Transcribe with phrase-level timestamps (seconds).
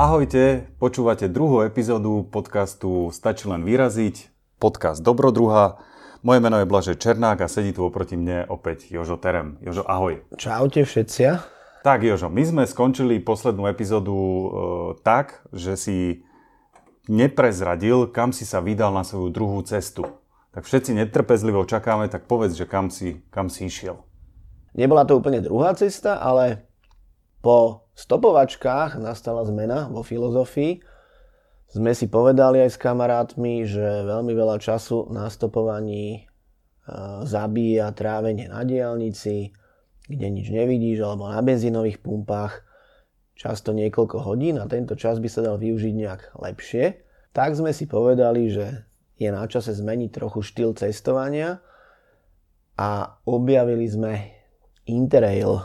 [0.00, 5.76] Ahojte, počúvate druhú epizódu podcastu Stačí len vyraziť, podcast Dobrodruha.
[6.24, 9.60] Moje meno je Blaže Černák a sedí tu oproti mne opäť Jožo Terem.
[9.60, 10.24] Jožo, ahoj.
[10.40, 11.20] Čaute všetci.
[11.84, 14.46] Tak Jožo, my sme skončili poslednú epizódu e,
[15.04, 16.24] tak, že si
[17.04, 20.08] neprezradil, kam si sa vydal na svoju druhú cestu.
[20.56, 24.00] Tak všetci netrpezlivo čakáme, tak povedz, že kam si, kam si išiel.
[24.72, 26.64] Nebola to úplne druhá cesta, ale
[27.44, 30.80] po stopovačkách nastala zmena vo filozofii.
[31.70, 36.20] Sme si povedali aj s kamarátmi, že veľmi veľa času na stopovaní e,
[37.28, 39.52] zabíja trávenie na diálnici,
[40.08, 42.66] kde nič nevidíš, alebo na benzínových pumpách,
[43.38, 47.06] často niekoľko hodín a tento čas by sa dal využiť nejak lepšie.
[47.30, 48.90] Tak sme si povedali, že
[49.20, 51.62] je na čase zmeniť trochu štýl cestovania
[52.74, 54.12] a objavili sme
[54.88, 55.60] Interrail.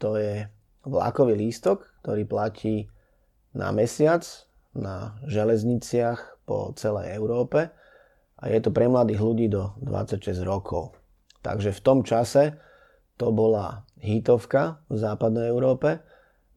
[0.00, 0.53] To je
[0.84, 2.88] vlakový lístok, ktorý platí
[3.54, 4.24] na mesiac
[4.74, 7.70] na železniciach po celej Európe
[8.36, 10.98] a je to pre mladých ľudí do 26 rokov.
[11.40, 12.58] Takže v tom čase
[13.14, 16.02] to bola hitovka v západnej Európe.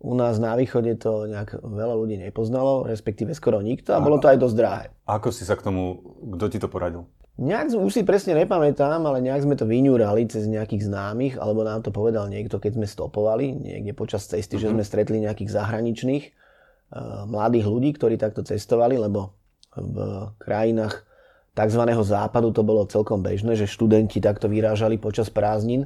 [0.01, 4.29] U nás na východe to nejak veľa ľudí nepoznalo, respektíve skoro nikto a bolo to
[4.29, 4.85] aj dosť drahé.
[5.09, 6.01] Ako si sa k tomu,
[6.37, 7.05] kto ti to poradil?
[7.37, 11.85] Nejak, už si presne nepamätám, ale nejak sme to vyňúrali cez nejakých známych, alebo nám
[11.85, 14.61] to povedal niekto, keď sme stopovali niekde počas cesty, mm-hmm.
[14.65, 14.73] že mhm.
[14.73, 19.37] sme stretli nejakých zahraničných uh, mladých ľudí, ktorí takto cestovali, lebo
[19.77, 19.97] v
[20.41, 21.05] krajinách
[21.53, 21.81] tzv.
[22.01, 25.85] západu to bolo celkom bežné, že študenti takto vyrážali počas prázdnin.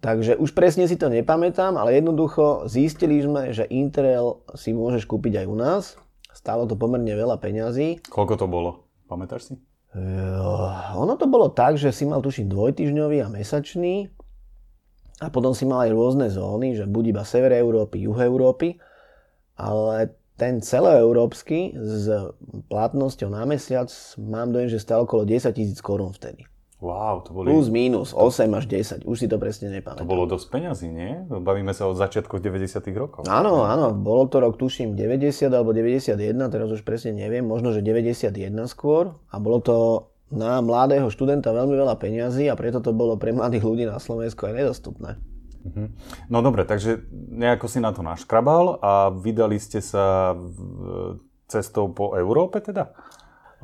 [0.00, 5.44] Takže už presne si to nepamätám, ale jednoducho zistili sme, že Interrail si môžeš kúpiť
[5.44, 5.82] aj u nás.
[6.32, 8.04] Stálo to pomerne veľa peňazí.
[8.08, 8.84] Koľko to bolo?
[9.08, 9.54] Pamätáš si?
[10.94, 14.10] Ono to bolo tak, že si mal tušiť dvojtyžňový a mesačný
[15.22, 18.82] a potom si mal aj rôzne zóny, že buď iba sever Európy, juh Európy,
[19.54, 22.10] ale ten celoeurópsky s
[22.66, 23.86] platnosťou na mesiac
[24.18, 26.42] mám dojem, že stal okolo 10 tisíc korún vtedy.
[26.84, 27.48] Wow, to boli...
[27.48, 30.04] Plus, minus, 8 až 10, už si to presne nepamätám.
[30.04, 31.24] To bolo dosť peňazí, nie?
[31.32, 33.24] Bavíme sa od začiatku 90 rokov.
[33.24, 37.80] Áno, áno, bolo to rok, tuším, 90 alebo 91, teraz už presne neviem, možno, že
[37.80, 38.36] 91
[38.68, 39.16] skôr.
[39.32, 39.76] A bolo to
[40.28, 44.44] na mladého študenta veľmi veľa peňazí a preto to bolo pre mladých ľudí na Slovensku
[44.44, 45.16] aj nedostupné.
[45.64, 45.84] Mhm.
[46.28, 50.36] No dobre, takže nejako si na to naškrabal a vydali ste sa
[51.48, 52.92] cestou po Európe teda?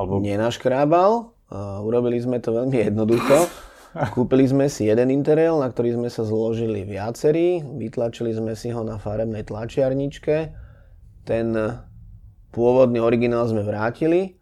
[0.00, 0.24] Alebo...
[0.24, 1.36] Nenaškrábal,
[1.82, 3.46] urobili sme to veľmi jednoducho.
[4.14, 7.58] Kúpili sme si jeden Interrail, na ktorý sme sa zložili viacerí.
[7.62, 10.54] Vytlačili sme si ho na farebnej tlačiarničke.
[11.26, 11.46] Ten
[12.54, 14.40] pôvodný originál sme vrátili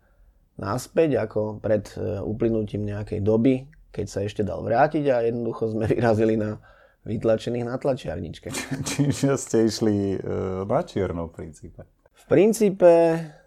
[0.58, 5.86] naspäť ako pred e, uplynutím nejakej doby, keď sa ešte dal vrátiť a jednoducho sme
[5.94, 6.58] vyrazili na
[7.06, 8.50] vytlačených na tlačiarničke.
[8.90, 11.86] Čiže ste išli e, na čierno v princípe?
[12.12, 12.92] V princípe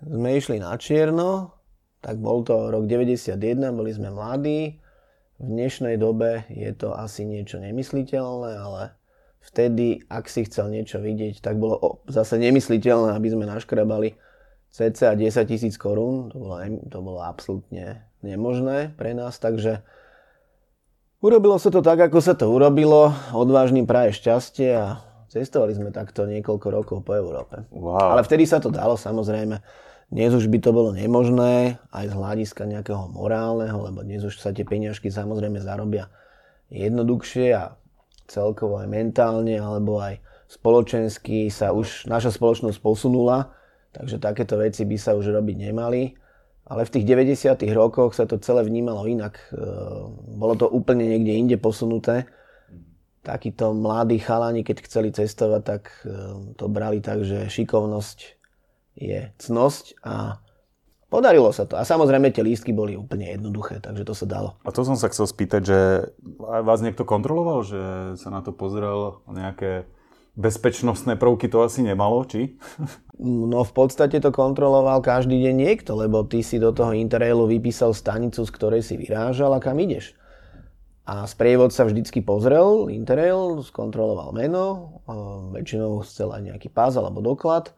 [0.02, 1.61] sme išli na čierno,
[2.02, 3.38] tak bol to rok 91,
[3.78, 4.82] boli sme mladí.
[5.42, 8.94] V dnešnej dobe je to asi niečo nemysliteľné, ale
[9.42, 14.18] vtedy, ak si chcel niečo vidieť, tak bolo zase nemysliteľné, aby sme naškrabali
[14.70, 16.30] cca 10 tisíc korún.
[16.34, 16.56] To bolo,
[16.90, 19.82] to bolo absolútne nemožné pre nás, takže
[21.22, 23.14] urobilo sa to tak, ako sa to urobilo.
[23.34, 27.66] Odvážnym praje šťastie a cestovali sme takto niekoľko rokov po Európe.
[27.74, 28.18] Wow.
[28.18, 29.58] Ale vtedy sa to dalo samozrejme
[30.12, 34.52] dnes už by to bolo nemožné aj z hľadiska nejakého morálneho, lebo dnes už sa
[34.52, 36.12] tie peňažky samozrejme zarobia
[36.68, 37.80] jednoduchšie a
[38.28, 40.20] celkovo aj mentálne alebo aj
[40.52, 43.56] spoločensky sa už naša spoločnosť posunula,
[43.96, 46.20] takže takéto veci by sa už robiť nemali.
[46.68, 47.68] Ale v tých 90.
[47.72, 49.40] rokoch sa to celé vnímalo inak.
[49.52, 49.60] E,
[50.40, 52.32] bolo to úplne niekde inde posunuté.
[53.28, 56.12] Takíto mladí chalani, keď chceli cestovať, tak e,
[56.56, 58.41] to brali tak, že šikovnosť
[59.02, 60.38] je cnosť a
[61.10, 61.76] podarilo sa to.
[61.76, 64.50] A samozrejme tie lístky boli úplne jednoduché, takže to sa dalo.
[64.64, 65.80] A to som sa chcel spýtať, že
[66.40, 67.82] vás niekto kontroloval, že
[68.22, 69.90] sa na to pozrel nejaké
[70.40, 72.56] bezpečnostné prvky to asi nemalo, či?
[73.20, 77.92] No v podstate to kontroloval každý deň niekto, lebo ty si do toho Interrailu vypísal
[77.92, 80.16] stanicu, z ktorej si vyrážal a kam ideš.
[81.04, 85.04] A sprievod sa vždycky pozrel, Interrail, skontroloval meno,
[85.52, 87.76] väčšinou chcel aj nejaký pás alebo doklad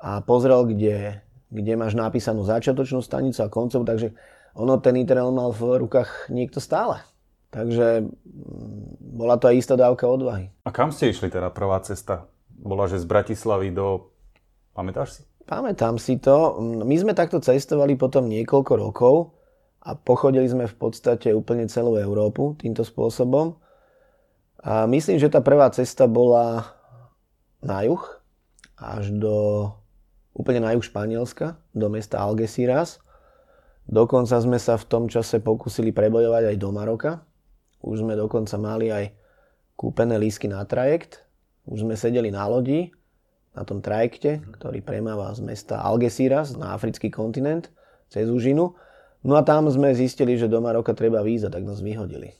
[0.00, 1.20] a pozrel, kde,
[1.52, 4.16] kde máš napísanú začiatočnú stanicu a koncov, takže
[4.56, 7.04] ono ten Interrail mal v rukách niekto stále.
[7.50, 10.50] Takže mm, bola to aj istá dávka odvahy.
[10.64, 12.26] A kam ste išli teda prvá cesta?
[12.48, 14.10] Bola, že z Bratislavy do...
[14.72, 15.22] Pamätáš si?
[15.50, 16.62] Pamätám si to.
[16.62, 19.34] My sme takto cestovali potom niekoľko rokov
[19.82, 23.58] a pochodili sme v podstate úplne celú Európu týmto spôsobom.
[24.62, 26.76] A myslím, že tá prvá cesta bola
[27.64, 28.02] na juh,
[28.78, 29.36] až do
[30.40, 33.04] úplne na juh Španielska, do mesta Algeciras.
[33.84, 37.20] Dokonca sme sa v tom čase pokúsili prebojovať aj do Maroka.
[37.84, 39.12] Už sme dokonca mali aj
[39.76, 41.20] kúpené lísky na trajekt.
[41.68, 42.88] Už sme sedeli na lodi,
[43.52, 47.68] na tom trajekte, ktorý premáva z mesta Algeciras na africký kontinent
[48.08, 48.72] cez Užinu.
[49.20, 52.32] No a tam sme zistili, že do Maroka treba víza, tak nás vyhodili.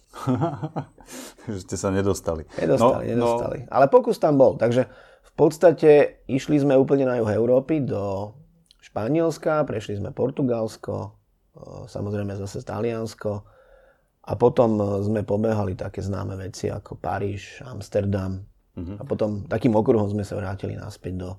[1.52, 2.48] že ste sa nedostali.
[2.56, 3.58] Nedostali, no, nedostali.
[3.66, 3.68] No...
[3.68, 4.56] Ale pokus tam bol.
[4.56, 4.88] Takže
[5.40, 8.36] podstate išli sme úplne na juh Európy do
[8.84, 11.16] Španielska, prešli sme Portugalsko,
[11.88, 13.32] samozrejme zase Taliansko
[14.20, 18.44] a potom sme pobehali také známe veci ako Paríž, Amsterdam
[18.76, 19.00] uh-huh.
[19.00, 21.30] a potom takým okruhom sme sa vrátili naspäť do,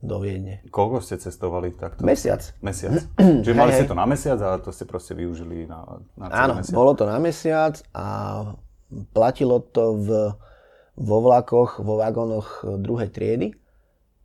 [0.00, 0.64] do Viedne.
[0.72, 2.00] Koľko ste cestovali takto?
[2.02, 2.40] Mesiac.
[2.64, 3.04] Mesiac.
[3.44, 5.84] Čiže mali ste to na mesiac a to ste proste využili na,
[6.16, 6.74] na celý Áno, mesiac?
[6.74, 8.06] bolo to na mesiac a
[9.12, 10.08] platilo to v,
[10.96, 13.56] vo vlakoch, vo vagónoch druhej triedy.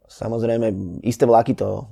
[0.08, 1.88] Samozrejme, isté vlaky to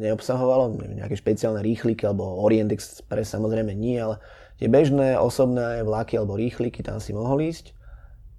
[0.00, 4.16] neobsahovalo, nejaké špeciálne rýchliky alebo Orient Express samozrejme nie, ale
[4.56, 7.76] tie bežné osobné vlaky alebo rýchliky tam si mohol ísť.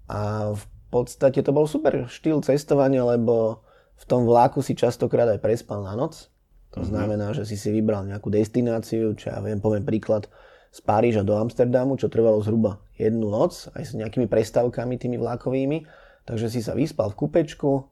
[0.10, 3.62] A v podstate to bol super štýl cestovania, lebo
[3.98, 6.34] v tom vláku si častokrát aj prespal na noc.
[6.74, 6.90] To mm-hmm.
[6.90, 10.26] znamená, že si si vybral nejakú destináciu, čo ja viem, poviem príklad,
[10.74, 15.86] z Paríža do Amsterdamu, čo trvalo zhruba jednu noc, aj s nejakými prestávkami tými vlákovými.
[16.26, 17.86] Takže si sa vyspal v kupečku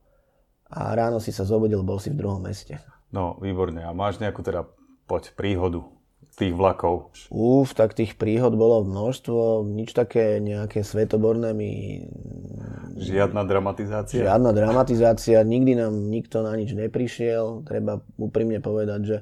[0.74, 2.82] a ráno si sa zobudil, bol si v druhom meste.
[3.14, 3.86] No, výborne.
[3.86, 4.66] A máš nejakú teda
[5.06, 5.84] poď príhodu
[6.40, 7.12] tých vlakov?
[7.28, 12.02] Uf, tak tých príhod bolo množstvo, nič také nejaké svetoborné mi...
[12.98, 14.24] Žiadna dramatizácia?
[14.24, 17.68] Žiadna dramatizácia, nikdy nám nikto na nič neprišiel.
[17.68, 19.18] Treba úprimne povedať, že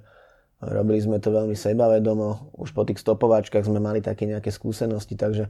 [0.59, 2.55] robili sme to veľmi sebavedomo.
[2.59, 5.47] Už po tých stopovačkách sme mali také nejaké skúsenosti, takže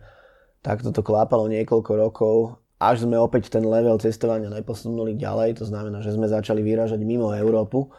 [0.61, 2.35] takto to klápalo niekoľko rokov
[2.79, 7.35] až sme opäť ten level cestovania neposunuli ďalej, to znamená, že sme začali vyražať mimo
[7.35, 7.91] Európu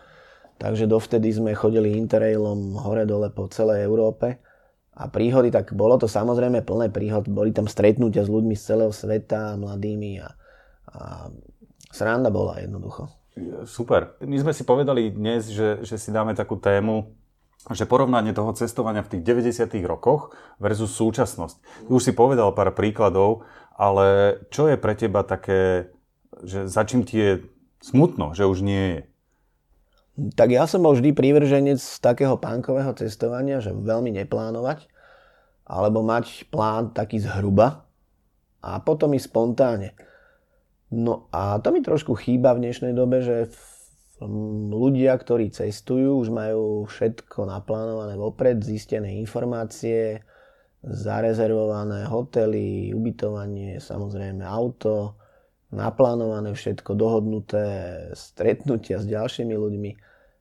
[0.61, 4.45] Takže dovtedy sme chodili interrailom hore-dole po celej Európe.
[4.93, 7.25] A príhody, tak bolo to samozrejme plné príhod.
[7.25, 10.29] Boli tam stretnutia s ľuďmi z celého sveta, mladými a,
[10.93, 11.33] a
[11.89, 13.09] sranda bola jednoducho.
[13.65, 14.17] Super.
[14.25, 17.13] My sme si povedali dnes, že, že si dáme takú tému,
[17.69, 19.23] že porovnanie toho cestovania v tých
[19.53, 19.69] 90.
[19.85, 21.57] rokoch versus súčasnosť.
[21.87, 23.45] Ty už si povedal pár príkladov,
[23.77, 25.93] ale čo je pre teba také,
[26.41, 27.33] že za čím ti je
[27.85, 29.01] smutno, že už nie je?
[30.37, 34.89] Tak ja som bol vždy prívrženec takého pánkového cestovania, že veľmi neplánovať,
[35.69, 37.89] alebo mať plán taký zhruba
[38.61, 39.97] a potom i spontánne.
[40.91, 43.55] No a to mi trošku chýba v dnešnej dobe, že
[44.75, 50.21] ľudia, ktorí cestujú, už majú všetko naplánované vopred, zistené informácie,
[50.83, 55.15] zarezervované hotely, ubytovanie, samozrejme auto,
[55.71, 57.67] naplánované všetko, dohodnuté
[58.19, 59.91] stretnutia s ďalšími ľuďmi.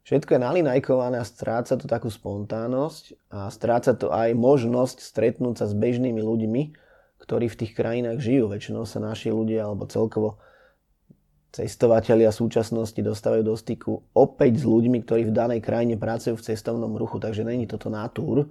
[0.02, 5.66] Všetko je nalinajkované a stráca to takú spontánnosť a stráca to aj možnosť stretnúť sa
[5.70, 6.62] s bežnými ľuďmi,
[7.30, 8.50] ktorí v tých krajinách žijú.
[8.50, 10.42] Väčšinou sa naši ľudia alebo celkovo
[11.54, 16.90] cestovatelia súčasnosti dostávajú do styku opäť s ľuďmi, ktorí v danej krajine pracujú v cestovnom
[16.98, 18.50] ruchu, takže není toto natúr,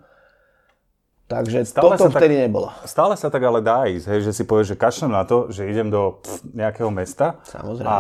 [1.29, 2.73] Takže stále toto vtedy tak, nebolo.
[2.89, 5.69] Stále sa tak ale dá ísť, hej, že si povieš, že kašlem na to, že
[5.69, 7.85] idem do pff, nejakého mesta Samozrejme.
[7.85, 7.97] a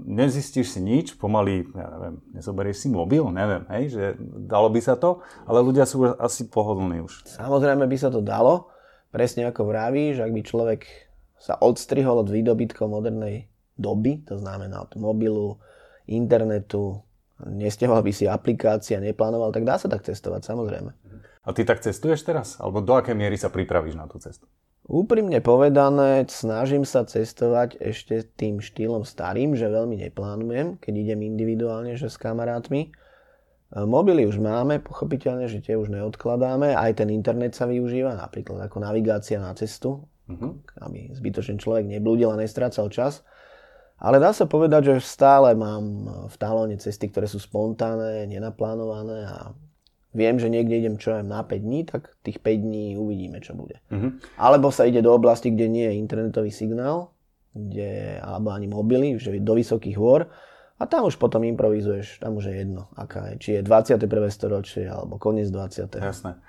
[0.00, 4.04] nezistíš si nič, pomaly, ja neviem, nezoberieš si mobil, neviem, hej, že
[4.48, 7.28] dalo by sa to, ale ľudia sú asi pohodlní už.
[7.28, 8.72] Samozrejme by sa to dalo,
[9.10, 10.82] presne ako vravíš, ak by človek
[11.40, 13.50] sa odstrihol od výdobytkov modernej
[13.80, 15.56] doby, to znamená od mobilu,
[16.10, 17.00] internetu,
[17.46, 20.90] nestiahoval by si aplikácia, neplánoval, tak dá sa tak cestovať, samozrejme.
[21.40, 22.60] A ty tak cestuješ teraz?
[22.60, 24.44] Alebo do akej miery sa pripravíš na tú cestu?
[24.90, 31.94] Úprimne povedané, snažím sa cestovať ešte tým štýlom starým, že veľmi neplánujem, keď idem individuálne,
[31.94, 32.90] že s kamarátmi.
[33.70, 36.74] E, mobily už máme, pochopiteľne, že tie už neodkladáme.
[36.74, 40.58] Aj ten internet sa využíva, napríklad ako navigácia na cestu, uh-huh.
[40.82, 43.22] aby zbytočne človek neblúdil a nestrácal čas.
[44.00, 49.52] Ale dá sa povedať, že stále mám v talóne cesty, ktoré sú spontánne, nenaplánované a
[50.16, 53.52] viem, že niekde idem čo aj na 5 dní, tak tých 5 dní uvidíme, čo
[53.52, 53.84] bude.
[53.92, 54.16] Uh-huh.
[54.40, 57.12] Alebo sa ide do oblasti, kde nie je internetový signál,
[57.52, 60.32] kde, alebo ani mobily, že do vysokých hôr
[60.80, 64.00] a tam už potom improvizuješ, tam už je jedno, aká je, či je 21.
[64.32, 66.00] storočie alebo koniec 20.
[66.00, 66.40] Jasné.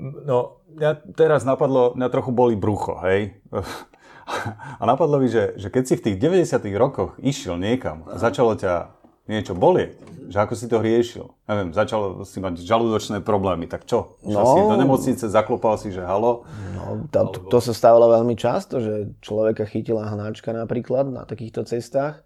[0.00, 3.36] No, mňa teraz napadlo, mňa trochu boli brucho, hej.
[4.80, 8.56] A napadlo mi, že, že keď si v tých 90 rokoch išiel niekam a začalo
[8.56, 10.00] ťa niečo bolieť,
[10.32, 11.32] že ako si to riešil.
[11.44, 14.16] Neviem, začal si mať žalúdočné problémy, tak čo?
[14.24, 16.48] No, si do nemocnice, zaklopal si, že halo?
[16.76, 21.68] No, to, to, to sa stávalo veľmi často, že človeka chytila hnačka napríklad na takýchto
[21.68, 22.23] cestách.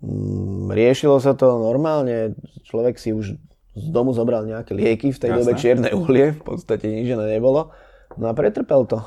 [0.00, 2.36] Mm, riešilo sa to normálne,
[2.68, 3.38] človek si už
[3.76, 5.40] z domu zobral nejaké lieky, v tej Jasne.
[5.44, 7.72] dobe čierne uhlie, v podstate nič nebolo.
[8.16, 9.04] No a pretrpel to.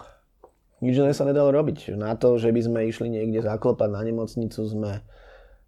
[0.79, 1.97] Nič iné sa nedalo robiť.
[1.97, 5.03] Na to, že by sme išli niekde zaklopať na nemocnicu, sme,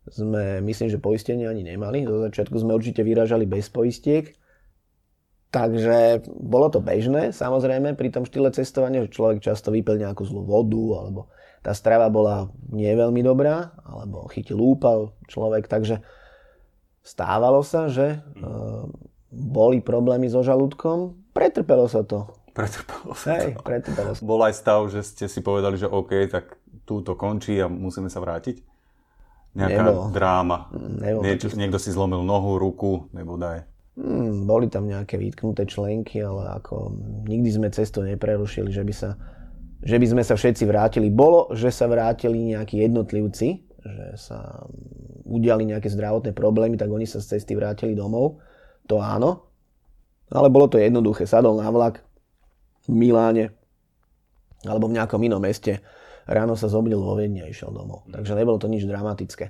[0.08, 2.06] sme myslím, že poistenie ani nemali.
[2.06, 4.38] Do začiatku sme určite vyražali bez poistiek.
[5.52, 10.48] Takže bolo to bežné, samozrejme, pri tom štýle cestovania, že človek často vypil nejakú zlú
[10.48, 11.28] vodu, alebo
[11.62, 16.02] tá strava bola nie veľmi dobrá, alebo chytil úpal človek, takže
[17.06, 18.90] stávalo sa, že uh,
[19.30, 22.30] boli problémy so žalúdkom, pretrpelo sa to.
[22.52, 23.64] Pretrpelo sa Hej, to.
[23.64, 24.22] pretrpelo sa.
[24.26, 28.12] Bol aj stav, že ste si povedali, že OK, tak tu to končí a musíme
[28.12, 28.60] sa vrátiť?
[29.56, 30.02] Nejaká Nebolo.
[30.12, 30.72] dráma.
[30.76, 33.68] Nebolo Niečo, niekto si zlomil nohu, ruku, nebo daj.
[34.00, 36.96] Hmm, boli tam nejaké vytknuté členky, ale ako
[37.28, 39.20] nikdy sme cestu neprerušili, že by, sa,
[39.82, 41.10] že by sme sa všetci vrátili.
[41.10, 44.66] Bolo, že sa vrátili nejakí jednotlivci, že sa
[45.26, 48.38] udiali nejaké zdravotné problémy, tak oni sa z cesty vrátili domov.
[48.86, 49.50] To áno.
[50.32, 51.26] Ale bolo to jednoduché.
[51.26, 52.06] Sadol na vlak
[52.88, 53.46] v Miláne
[54.66, 55.82] alebo v nejakom inom meste.
[56.30, 58.06] Ráno sa zobudil vo Viedni a išiel domov.
[58.08, 59.50] Takže nebolo to nič dramatické.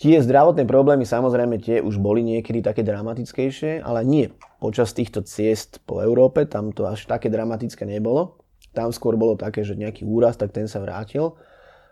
[0.00, 5.80] Tie zdravotné problémy samozrejme tie už boli niekedy také dramatickejšie, ale nie počas týchto ciest
[5.84, 8.39] po Európe, tam to až také dramatické nebolo.
[8.70, 11.34] Tam skôr bolo také, že nejaký úraz, tak ten sa vrátil.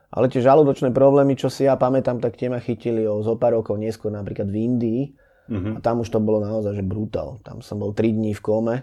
[0.08, 3.60] Ale tie žalúdočné problémy, čo si ja pamätám, tak tie ma chytili o zo pár
[3.60, 5.02] rokov neskôr napríklad v Indii.
[5.48, 5.76] Uh-huh.
[5.76, 7.40] A tam už to bolo naozaj že brutál.
[7.44, 8.76] Tam som bol 3 dní v kome.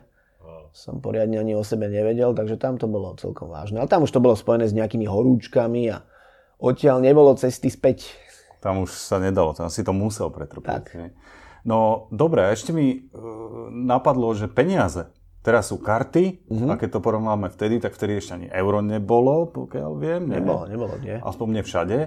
[0.76, 3.80] Som poriadne ani o sebe nevedel, takže tam to bolo celkom vážne.
[3.80, 6.04] Ale tam už to bolo spojené s nejakými horúčkami a
[6.60, 8.12] odtiaľ nebolo cesty späť.
[8.60, 10.68] Tam už sa nedalo, tam si to musel pretrpieť.
[10.68, 10.86] Tak.
[11.64, 15.08] No dobre, ešte mi uh, napadlo, že peniaze.
[15.46, 16.74] Teraz sú karty uh-huh.
[16.74, 20.22] a keď to porovnáme vtedy, tak vtedy ešte ani euro nebolo, pokiaľ viem.
[20.26, 20.42] Nie?
[20.42, 21.22] Nebolo, nebolo, nie.
[21.22, 21.98] Aspoň nie všade.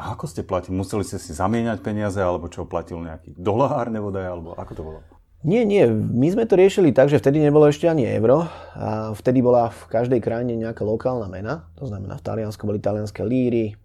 [0.00, 0.80] A ako ste platili?
[0.80, 4.82] Museli ste si zamieňať peniaze, alebo čo, platil nejaký dolár nebo daj, alebo ako to
[4.82, 4.98] bolo?
[5.44, 5.84] Nie, nie.
[5.92, 8.48] My sme to riešili tak, že vtedy nebolo ešte ani euro.
[8.72, 11.68] A vtedy bola v každej krajine nejaká lokálna mena.
[11.76, 13.76] To znamená, v Taliansku boli talianské líry,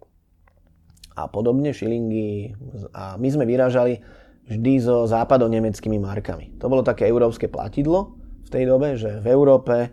[1.16, 2.56] a podobne, šilingy.
[2.92, 4.00] A my sme vyrážali
[4.48, 6.56] vždy so západo-nemeckými markami.
[6.60, 8.15] To bolo také európske platidlo
[8.46, 9.90] v tej dobe, že v Európe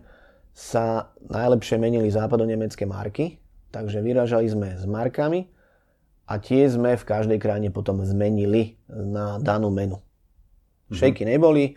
[0.53, 3.41] sa najlepšie menili západo-nemecké marky,
[3.73, 5.49] takže vyrážali sme s markami
[6.29, 9.97] a tie sme v každej krajine potom zmenili na danú menu.
[9.97, 10.93] Mhm.
[10.93, 11.73] Šejky neboli,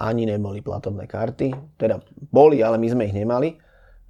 [0.00, 2.00] ani neboli platobné karty, teda
[2.32, 3.60] boli, ale my sme ich nemali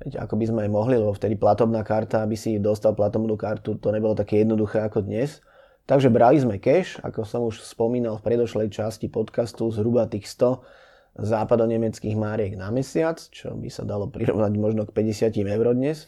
[0.01, 3.77] Veď ako by sme aj mohli, lebo vtedy platobná karta, aby si dostal platobnú kartu,
[3.77, 5.45] to nebolo také jednoduché ako dnes.
[5.85, 10.65] Takže brali sme cash, ako som už spomínal v predošlej časti podcastu, zhruba tých 100
[11.19, 16.07] západonemeckých máriek na mesiac, čo by sa dalo prirovnať možno k 50 eur dnes.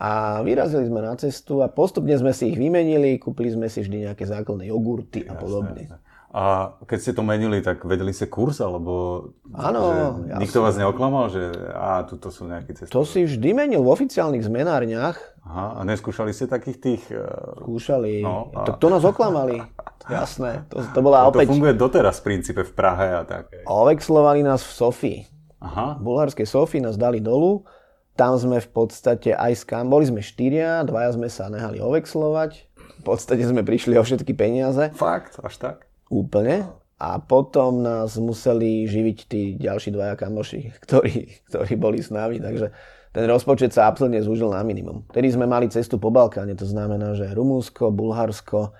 [0.00, 4.08] A vyrazili sme na cestu a postupne sme si ich vymenili, kúpili sme si vždy
[4.08, 5.84] nejaké základné jogurty a podobne.
[5.84, 6.09] Jasne.
[6.30, 11.42] A keď ste to menili, tak vedeli ste kurz, alebo Áno, nikto vás neoklamal, že
[11.74, 12.94] a tuto sú nejaké cesty?
[12.94, 15.18] To si vždy menil v oficiálnych zmenárniach.
[15.42, 17.02] Aha, a neskúšali ste takých tých...
[17.10, 17.58] Uh...
[17.66, 18.22] Skúšali.
[18.22, 18.62] No, a...
[18.62, 19.58] to, to nás oklamali.
[20.06, 20.70] Jasné.
[20.70, 21.50] To, to bola to opäť...
[21.50, 23.50] To funguje doteraz v princípe v Prahe a tak.
[23.66, 25.18] Ovexlovali nás v Sofii.
[25.58, 25.98] Aha.
[25.98, 27.66] V bulharskej Sofii nás dali dolu.
[28.14, 32.70] Tam sme v podstate aj skam, boli sme štyria, dvaja sme sa nehali ovexlovať.
[33.00, 34.94] V podstate sme prišli o všetky peniaze.
[34.94, 35.40] Fakt?
[35.42, 35.89] Až tak?
[36.10, 36.66] Úplne
[37.00, 42.74] a potom nás museli živiť tí ďalší dvaja kamoši, ktorí, ktorí boli s nami, takže
[43.10, 45.02] ten rozpočet sa absolútne zúžil na minimum.
[45.10, 48.70] Tedy sme mali cestu po Balkáne, to znamená, že Rumúnsko, Bulharsko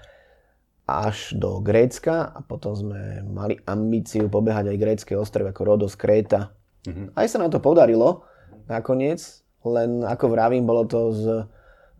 [0.87, 6.51] až do Grécka a potom sme mali ambíciu pobehať aj grécké ostrovy ako Rodos, Kréta.
[6.87, 7.15] Mm-hmm.
[7.15, 8.27] Aj sa nám to podarilo
[8.67, 9.23] nakoniec,
[9.67, 11.23] len ako vravím, bolo to s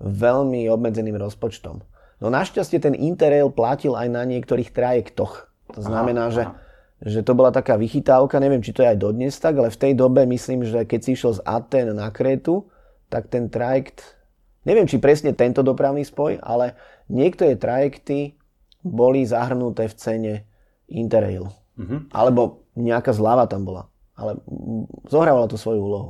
[0.01, 1.83] veľmi obmedzeným rozpočtom.
[2.21, 5.49] No našťastie ten Interrail platil aj na niektorých trajektoch.
[5.73, 6.55] To znamená, aha, že, aha.
[7.01, 9.93] že to bola taká vychytávka, neviem, či to je aj dodnes tak, ale v tej
[9.97, 12.69] dobe myslím, že keď si išiel z Aten na Krétu,
[13.09, 14.21] tak ten trajekt,
[14.69, 16.77] neviem, či presne tento dopravný spoj, ale
[17.09, 18.37] niektoré trajekty
[18.85, 20.35] boli zahrnuté v cene
[20.93, 21.49] Interrail.
[21.81, 22.13] Mhm.
[22.13, 23.89] Alebo nejaká zľava tam bola.
[24.13, 24.37] Ale
[25.09, 26.09] zohrávalo to svoju úlohu.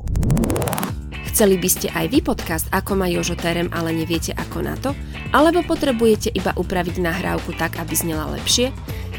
[1.40, 4.92] Chceli by ste aj vy podcast Ako má Jožo Terem, ale neviete ako na to?
[5.32, 8.68] Alebo potrebujete iba upraviť nahrávku tak, aby znela lepšie?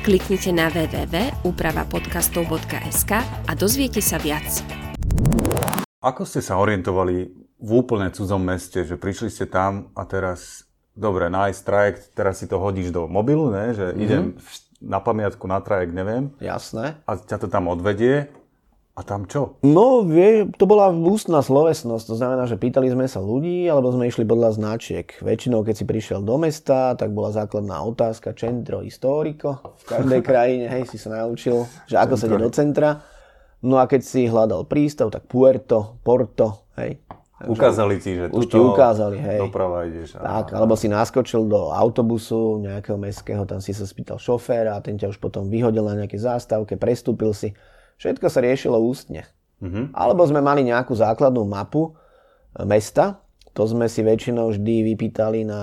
[0.06, 4.46] Kliknite na www.upravapodcastov.sk a dozviete sa viac.
[6.06, 11.25] Ako ste sa orientovali v úplne cudzom meste, že prišli ste tam a teraz, dobre,
[11.25, 13.74] nájsť trajekt, teraz si to hodíš do mobilu, ne?
[13.74, 14.06] že mm-hmm.
[14.06, 14.38] idem
[14.78, 16.30] na pamiatku na trajekt, neviem.
[16.38, 17.01] Jasné.
[17.01, 18.30] A ťa to tam odvedie
[19.01, 19.58] a tam čo?
[19.65, 24.05] No, vie, to bola ústna slovesnosť, to znamená, že pýtali sme sa ľudí, alebo sme
[24.05, 25.10] išli podľa značiek.
[25.25, 29.74] Väčšinou, keď si prišiel do mesta, tak bola základná otázka centro historico.
[29.81, 33.01] V každej krajine, hej, si sa naučil, že ako sa ide do centra.
[33.65, 37.01] No a keď si hľadal prístav, tak Puerto, Porto, hej.
[37.41, 39.41] Ukázali ti, že Už ti ukázali, hej.
[39.41, 40.13] doprava ideš.
[40.22, 40.46] A...
[40.46, 44.93] Tak, alebo si naskočil do autobusu nejakého mestského, tam si sa spýtal šoféra a ten
[44.93, 47.58] ťa už potom vyhodil na nejaké zástavke, prestúpil si.
[48.01, 49.29] Všetko sa riešilo ústne.
[49.62, 49.93] Mhm.
[49.93, 53.22] Alebo sme mali nejakú základnú mapu e, mesta,
[53.53, 55.62] to sme si väčšinou vždy vypýtali na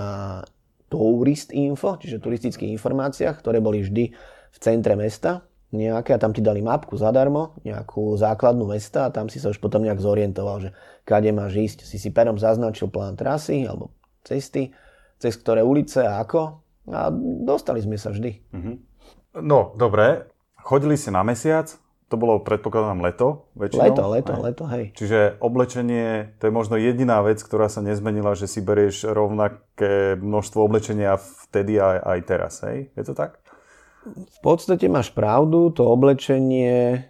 [0.86, 4.14] tourist info, čiže turistických informáciách, ktoré boli vždy
[4.48, 9.28] v centre mesta nejaké a tam ti dali mapku zadarmo, nejakú základnú mesta a tam
[9.28, 10.70] si sa už potom nejak zorientoval, že
[11.04, 11.78] kade máš ísť.
[11.84, 13.92] Si si perom zaznačil plán trasy alebo
[14.24, 14.72] cesty,
[15.20, 17.12] cez ktoré ulice a ako a
[17.44, 18.48] dostali sme sa vždy.
[19.44, 20.32] No, dobre.
[20.56, 21.68] Chodili ste na mesiac,
[22.08, 23.84] to bolo predpokladám leto väčšinou.
[23.84, 24.42] Leto, leto, Hej.
[24.42, 24.84] leto, hej.
[24.96, 30.58] Čiže oblečenie, to je možno jediná vec, ktorá sa nezmenila, že si berieš rovnaké množstvo
[30.64, 32.88] oblečenia vtedy aj, aj teraz, hej?
[32.96, 33.36] Je to tak?
[34.08, 37.04] V podstate máš pravdu, to oblečenie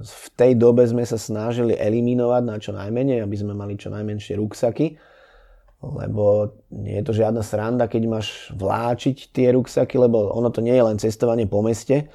[0.00, 4.34] v tej dobe sme sa snažili eliminovať na čo najmenej, aby sme mali čo najmenšie
[4.40, 4.98] ruksaky,
[5.84, 10.74] lebo nie je to žiadna sranda, keď máš vláčiť tie ruksaky, lebo ono to nie
[10.74, 12.10] je len cestovanie po meste,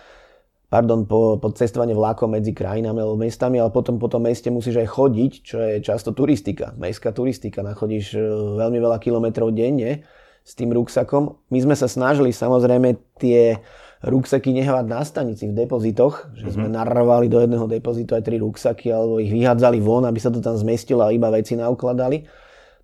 [0.70, 4.86] pardon, po, po cestovanie vlákom medzi krajinami alebo mestami, ale potom po tom meste musíš
[4.86, 7.66] aj chodiť, čo je často turistika, mestská turistika.
[7.66, 8.22] Nachodíš e,
[8.62, 10.06] veľmi veľa kilometrov denne
[10.46, 11.42] s tým ruksakom.
[11.50, 13.58] My sme sa snažili samozrejme tie
[14.00, 18.88] ruksaky nehávať na stanici v depozitoch, že sme narvali do jedného depozitu aj tri ruksaky
[18.94, 22.24] alebo ich vyhádzali von, aby sa to tam zmestilo a iba veci naukladali.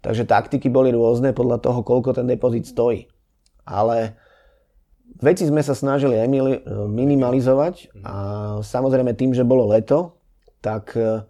[0.03, 3.09] Takže taktiky boli rôzne podľa toho, koľko ten depozit stojí.
[3.65, 4.19] Ale
[5.19, 8.15] veci sme sa snažili emili- minimalizovať a
[8.59, 10.19] samozrejme tým, že bolo leto,
[10.59, 11.23] tak e,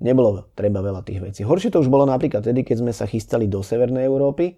[0.00, 1.40] nebolo treba veľa tých vecí.
[1.42, 4.56] Horšie to už bolo napríklad tedy, keď sme sa chystali do Severnej Európy,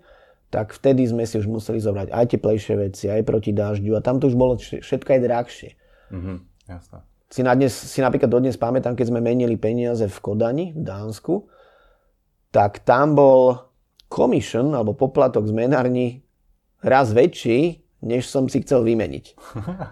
[0.49, 4.17] tak vtedy sme si už museli zobrať aj teplejšie veci, aj proti dažďu a tam
[4.17, 5.71] to už bolo vš- všetko aj drahšie.
[6.13, 6.35] Mhm,
[6.69, 6.99] jasné.
[7.29, 11.45] Si, na dnes, si napríklad dodnes pamätám, keď sme menili peniaze v Kodani, v Dánsku,
[12.49, 13.69] tak tam bol
[14.09, 16.25] commission, alebo poplatok z menárni
[16.81, 19.25] raz väčší, než som si chcel vymeniť.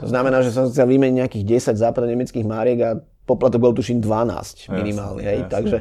[0.03, 2.91] To znamená, že som chcel vymeniť nejakých 10 západnemeckých máriek a
[3.27, 5.23] poplatok bol tuším 12 minimálne.
[5.23, 5.39] Jasne, hej.
[5.43, 5.51] jasne.
[5.51, 5.77] Takže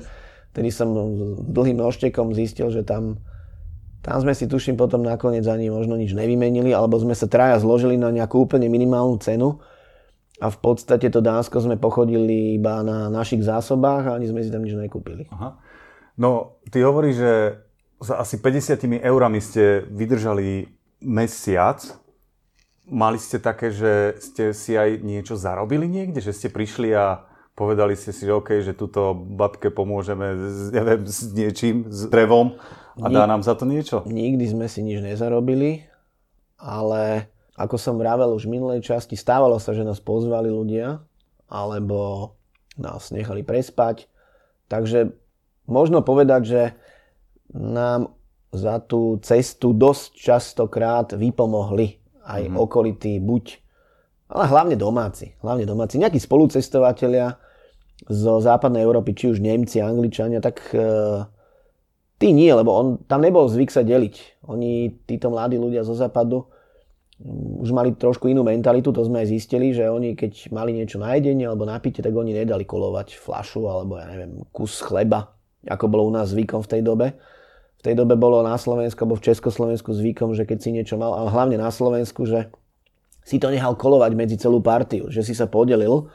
[0.56, 0.90] tedy som
[1.46, 3.22] dlhým nožtekom zistil, že tam,
[4.02, 8.00] tam sme si tuším potom nakoniec ani možno nič nevymenili, alebo sme sa traja zložili
[8.00, 9.62] na nejakú úplne minimálnu cenu
[10.42, 14.52] a v podstate to Dánsko sme pochodili iba na našich zásobách a ani sme si
[14.52, 15.32] tam nič nekúpili.
[15.32, 15.56] Aha.
[16.16, 17.32] No, ty hovoríš, že
[18.00, 20.68] za asi 50 eurami ste vydržali
[21.04, 21.80] mesiac.
[22.86, 26.21] Mali ste také, že ste si aj niečo zarobili niekde?
[26.21, 27.26] Že ste prišli a
[27.58, 32.62] povedali ste si, že OK, že túto babke pomôžeme s, neviem, s niečím, s drevom
[33.02, 34.06] a dá nám za to niečo?
[34.06, 35.88] Nikdy sme si nič nezarobili,
[36.62, 41.00] ale ako som vravel už v minulej časti, stávalo sa, že nás pozvali ľudia,
[41.48, 42.36] alebo
[42.76, 44.12] nás nechali prespať.
[44.67, 45.15] Takže
[45.65, 46.62] možno povedať, že
[47.56, 48.12] nám
[48.52, 52.64] za tú cestu dosť častokrát vypomohli aj mm-hmm.
[52.66, 53.46] okolití, buď,
[54.34, 57.38] ale hlavne domáci, hlavne domáci, nejakí spolucestovatelia
[58.10, 60.84] zo západnej Európy, či už Nemci, Angličania, tak e,
[62.20, 64.46] tí nie, lebo on, tam nebol zvyk sa deliť.
[64.52, 66.44] Oni, títo mladí ľudia zo západu,
[67.22, 71.00] mm, už mali trošku inú mentalitu, to sme aj zistili, že oni keď mali niečo
[71.00, 75.32] na jedenie alebo na pitie, tak oni nedali kolovať flašu alebo ja neviem, kus chleba,
[75.64, 77.08] ako bolo u nás zvykom v tej dobe.
[77.86, 81.13] V tej dobe bolo na Slovensku alebo v Československu zvykom, že keď si niečo mal,
[81.13, 82.50] ale hlavne na Slovensku, že
[83.21, 86.10] si to nechal kolovať medzi celú partiu, že si sa podelil,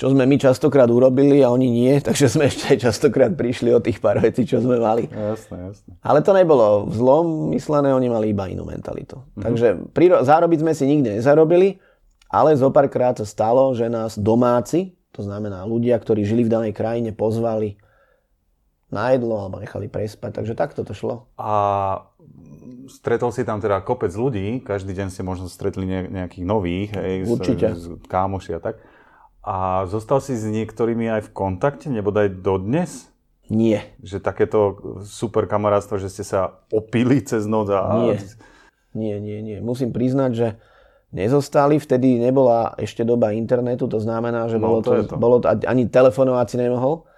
[0.00, 3.84] čo sme my častokrát urobili a oni nie, takže sme ešte aj častokrát prišli o
[3.84, 5.12] tých pár vecí, čo sme mali.
[5.12, 5.92] Jasné, jasné.
[6.00, 9.20] Ale to nebolo zlom myslené, oni mali iba inú mentalitu.
[9.20, 9.44] Mm-hmm.
[9.44, 11.76] Takže priro- zárobiť sme si nikdy nezarobili,
[12.32, 16.72] ale zo párkrát sa stalo, že nás domáci, to znamená ľudia, ktorí žili v danej
[16.72, 17.76] krajine, pozvali
[18.88, 20.30] na jedlo alebo nechali prespať.
[20.34, 21.28] Takže takto to šlo.
[21.34, 21.52] A
[22.88, 27.14] stretol si tam teda kopec ľudí, každý deň ste možno stretli ne- nejakých nových, hej,
[27.22, 27.66] z- Určite.
[27.70, 28.80] Z, kámoši a tak.
[29.40, 33.08] A zostal si s niektorými aj v kontakte, nebodaj dodnes?
[33.46, 33.96] Nie.
[33.98, 34.58] Že takéto
[35.02, 37.80] super kamarátstvo, že ste sa opili cez noc a...
[37.98, 38.16] Nie.
[38.90, 39.58] Nie, nie, nie.
[39.58, 40.48] Musím priznať, že
[41.10, 41.76] nezostali.
[41.76, 45.14] Vtedy nebola ešte doba internetu, to znamená, že No, bolo, to to, to.
[45.14, 47.08] bolo to, ani telefonovať si nemohol.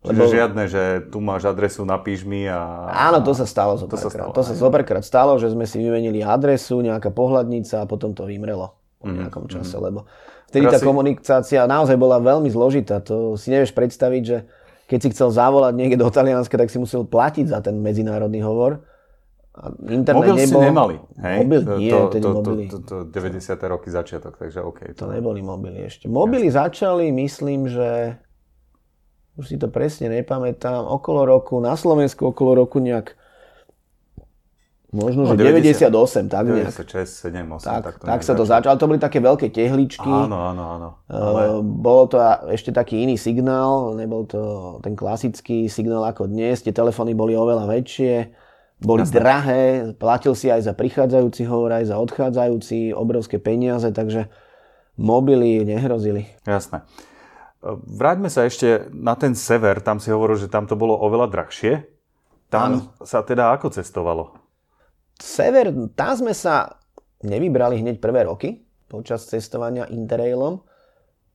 [0.00, 0.82] Čiže žiadne, že
[1.12, 2.88] tu máš adresu, napíš mi a...
[2.88, 4.60] Áno, to sa stalo zo To sa stalo, To sa hej.
[4.64, 8.80] zo párkrát stalo, že sme si vymenili adresu, nejaká pohľadnica a potom to vymrelo.
[8.96, 10.08] po nejakom čase, lebo
[10.48, 13.04] vtedy tá Teraz si- komunikácia naozaj bola veľmi zložitá.
[13.04, 14.48] To si nevieš predstaviť, že
[14.88, 18.80] keď si chcel zavolať niekde do Talianska, tak si musel platiť za ten medzinárodný hovor.
[19.52, 20.62] A internet Mobil si nebol...
[20.64, 21.36] nemali, hej?
[21.44, 22.64] Mobil nie, to, to, mobily.
[22.72, 23.52] To, to, to, 90.
[23.68, 24.96] roky začiatok, takže OK.
[24.96, 26.08] To neboli mobily ešte.
[26.08, 28.16] Mobily začali, myslím, že
[29.38, 33.14] už si to presne nepamätám, okolo roku, na Slovensku okolo roku nejak
[34.90, 36.74] možno, No, že 98, tak nejak.
[36.74, 38.74] 96, 7, 8, Tak, tak, to tak sa to začalo.
[38.74, 40.02] To boli také veľké tehličky.
[40.02, 40.88] Áno, áno, áno.
[41.06, 41.62] Ale...
[41.62, 42.18] Bolo to
[42.50, 46.66] ešte taký iný signál, nebol to ten klasický signál ako dnes.
[46.66, 48.34] Tie telefóny boli oveľa väčšie,
[48.82, 49.14] boli Jasne.
[49.14, 49.62] drahé,
[49.94, 54.26] platil si aj za prichádzajúci hovor, aj za odchádzajúci, obrovské peniaze, takže
[54.98, 56.26] mobily nehrozili.
[56.48, 56.82] Jasné.
[57.62, 61.84] Vráťme sa ešte na ten sever, tam si hovoril, že tam to bolo oveľa drahšie.
[62.48, 64.34] Tam sa teda ako cestovalo?
[65.20, 66.80] Sever, tam sme sa
[67.20, 70.64] nevybrali hneď prvé roky počas cestovania Interrailom.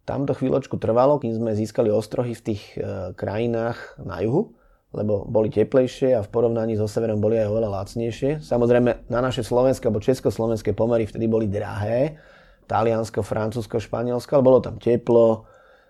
[0.03, 4.53] Tam to chvíľočku trvalo, kým sme získali ostrohy v tých e, krajinách na juhu,
[4.93, 8.43] lebo boli teplejšie a v porovnaní so severom boli aj oveľa lacnejšie.
[8.43, 12.19] Samozrejme, na naše slovenské alebo československé pomery vtedy boli drahé.
[12.65, 15.45] Taliansko, Francúzsko, Španielsko, ale bolo tam teplo,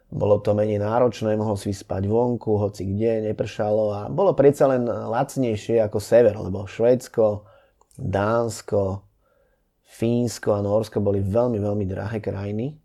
[0.10, 4.86] bolo to menej náročné, mohol si spať vonku, hoci kde, nepršalo a bolo predsa len
[4.86, 7.44] lacnejšie ako sever, lebo Švédsko,
[7.98, 9.02] Dánsko,
[9.86, 12.76] Fínsko a Norsko boli veľmi, veľmi drahé krajiny.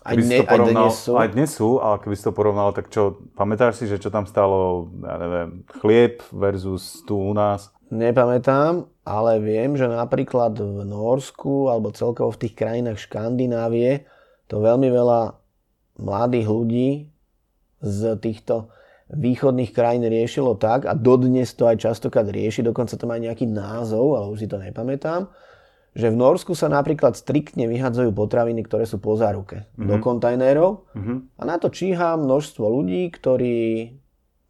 [0.00, 1.12] Aj, ne, to aj porovnal, dnes sú.
[1.18, 4.24] Aj dnes sú, ale keby si to porovnal, tak čo, pamätáš si, že čo tam
[4.24, 7.68] stálo, ja neviem, chlieb versus tu u nás?
[7.90, 14.06] Nepamätám, ale viem, že napríklad v Norsku alebo celkovo v tých krajinách Škandinávie
[14.46, 15.39] to veľmi veľa
[16.00, 16.88] mladých ľudí
[17.80, 18.72] z týchto
[19.10, 24.14] východných krajín riešilo tak a dodnes to aj častokrát rieši, dokonca to má nejaký názov,
[24.14, 25.26] ale už si to nepamätám,
[25.90, 29.88] že v Norsku sa napríklad striktne vyhadzujú potraviny, ktoré sú po záruke mm-hmm.
[29.90, 30.70] do kontajnerov
[31.34, 33.90] a na to číha množstvo ľudí, ktorí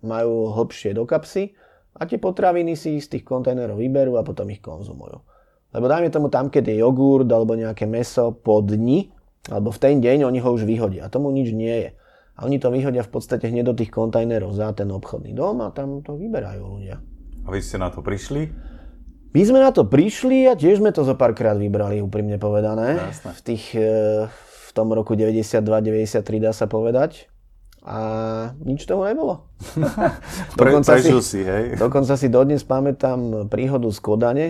[0.05, 1.57] majú hlbšie do kapsy
[1.97, 5.21] a tie potraviny si z tých kontajnerov vyberú a potom ich konzumujú.
[5.71, 9.09] Lebo dajme tomu tam, keď je jogurt alebo nejaké meso po dni,
[9.51, 11.07] alebo v ten deň oni ho už vyhodia.
[11.07, 11.91] A tomu nič nie je.
[12.41, 15.75] A oni to vyhodia v podstate hneď do tých kontajnerov za ten obchodný dom a
[15.75, 16.97] tam to vyberajú ľudia.
[17.45, 18.49] A vy ste na to prišli?
[19.31, 22.99] My sme na to prišli a tiež sme to zo párkrát vybrali, úprimne povedané.
[22.99, 23.31] Jasné.
[23.31, 27.31] V, tých, e, v tom roku 92-93 dá sa povedať.
[27.81, 27.97] A
[28.61, 29.49] nič tomu nebolo.
[30.61, 31.81] Dokonca si- si, hej?
[31.81, 34.47] Dokonca si dodnes pamätám príhodu z Kodane.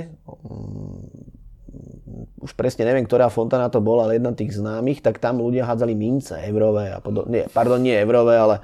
[2.40, 5.92] Už presne neviem, ktorá fontana to bola, ale jedna tých známych, tak tam ľudia hádzali
[5.92, 7.46] mince eurové a podobne.
[7.52, 8.56] Pardon, nie eurové, ale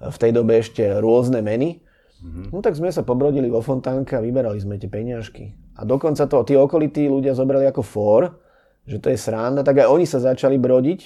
[0.00, 1.80] v tej dobe ešte rôzne meny.
[2.24, 5.52] No tak sme sa pobrodili vo fontánke a vyberali sme tie peňažky.
[5.76, 8.40] A dokonca to tí okolití ľudia zobrali ako for,
[8.88, 11.00] že to je sranda, tak aj oni sa začali brodiť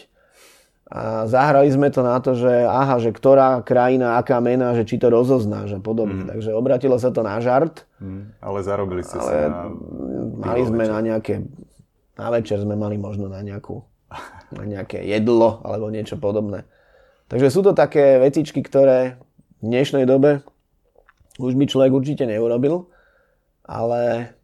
[0.88, 4.96] a zahrali sme to na to, že aha, že ktorá krajina, aká mena, že či
[4.96, 6.24] to rozoznáš a podobne.
[6.24, 6.28] Mm.
[6.32, 7.84] Takže obratilo sa to na žart.
[8.00, 9.68] Hm, ale zarobili ste Ale na...
[10.48, 11.44] mali sme na nejaké,
[12.18, 13.78] na večer sme mali možno na nejakú,
[14.58, 16.66] na nejaké jedlo alebo niečo podobné.
[17.30, 19.22] Takže sú to také vecičky, ktoré
[19.62, 20.42] v dnešnej dobe
[21.38, 22.90] už by človek určite neurobil,
[23.62, 24.34] ale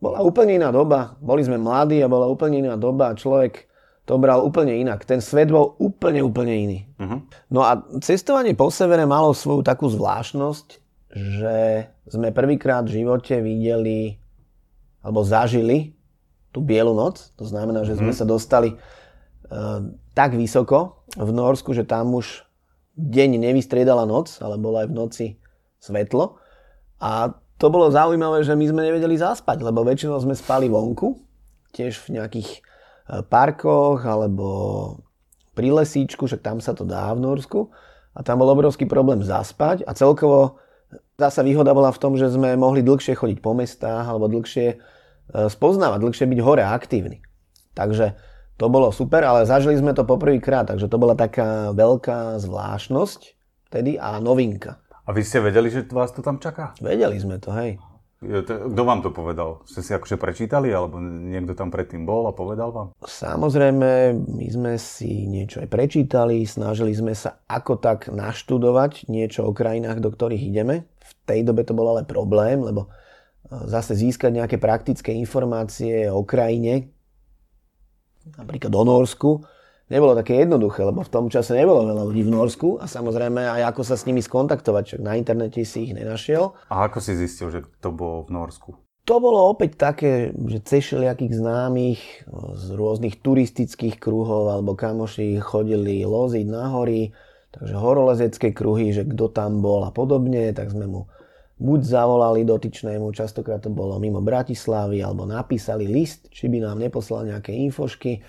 [0.00, 1.20] bola úplne iná doba.
[1.20, 3.68] Boli sme mladí a bola úplne iná doba a človek
[4.08, 5.04] to bral úplne inak.
[5.04, 6.78] Ten svet bol úplne, úplne iný.
[6.96, 7.16] Mhm.
[7.52, 10.66] No a cestovanie po severe malo svoju takú zvláštnosť,
[11.12, 11.56] že
[12.08, 14.16] sme prvýkrát v živote videli
[15.04, 15.97] alebo zažili
[16.52, 17.32] tú bielu noc.
[17.36, 19.84] To znamená, že sme sa dostali uh,
[20.16, 22.48] tak vysoko v Norsku, že tam už
[22.98, 25.26] deň nevystriedala noc, ale bolo aj v noci
[25.78, 26.42] svetlo.
[26.98, 31.18] A to bolo zaujímavé, že my sme nevedeli zaspať, lebo väčšinou sme spali vonku,
[31.74, 34.46] tiež v nejakých eh, parkoch alebo
[35.54, 37.70] pri lesíčku, však tam sa to dá v Norsku.
[38.18, 40.58] A tam bol obrovský problém zaspať a celkovo
[41.14, 44.78] zasa výhoda bola v tom, že sme mohli dlhšie chodiť po mestách alebo dlhšie eh,
[45.32, 47.20] spoznávať, dlhšie byť hore aktívni.
[47.76, 48.18] Takže
[48.58, 53.20] to bolo super, ale zažili sme to poprvýkrát, takže to bola taká veľká zvláštnosť
[53.70, 54.82] vtedy a novinka.
[55.08, 56.76] A vy ste vedeli, že vás to tam čaká?
[56.82, 57.80] Vedeli sme to, hej.
[58.18, 59.62] Kto vám to povedal?
[59.62, 62.88] Ste si akože prečítali, alebo niekto tam predtým bol a povedal vám?
[63.06, 69.54] Samozrejme, my sme si niečo aj prečítali, snažili sme sa ako tak naštudovať niečo o
[69.54, 70.90] krajinách, do ktorých ideme.
[70.98, 73.07] V tej dobe to bol ale problém, lebo e,
[73.46, 76.90] zase získať nejaké praktické informácie o krajine,
[78.36, 79.30] napríklad o Norsku,
[79.88, 83.72] nebolo také jednoduché, lebo v tom čase nebolo veľa ľudí v Norsku a samozrejme aj
[83.72, 86.52] ako sa s nimi skontaktovať, však na internete si ich nenašiel.
[86.68, 88.70] A ako si zistil, že to bolo v Norsku?
[89.08, 92.28] to bolo opäť také, že cez všelijakých známych
[92.60, 97.16] z rôznych turistických kruhov alebo kamoši chodili loziť na hory,
[97.48, 101.00] takže horolezecké kruhy, že kto tam bol a podobne, tak sme mu
[101.58, 107.26] buď zavolali dotyčnému, častokrát to bolo mimo Bratislavy, alebo napísali list, či by nám neposlal
[107.26, 108.22] nejaké infošky.